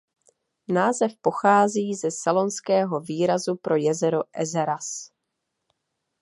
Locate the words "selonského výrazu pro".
2.11-3.75